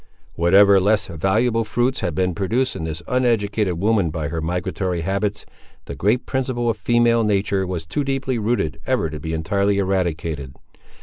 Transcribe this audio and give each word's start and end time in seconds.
Whatever 0.33 0.79
less 0.79 1.05
valuable 1.05 1.63
fruits 1.63 1.99
had 1.99 2.15
been 2.15 2.33
produced 2.33 2.75
in 2.75 2.85
this 2.85 3.03
uneducated 3.07 3.77
woman 3.77 4.09
by 4.09 4.29
her 4.29 4.41
migratory 4.41 5.01
habits, 5.01 5.45
the 5.85 5.93
great 5.93 6.25
principle 6.25 6.71
of 6.71 6.77
female 6.77 7.23
nature 7.23 7.67
was 7.67 7.85
too 7.85 8.03
deeply 8.03 8.39
rooted 8.39 8.79
ever 8.87 9.11
to 9.11 9.19
be 9.19 9.31
entirely 9.31 9.77
eradicated. 9.77 10.55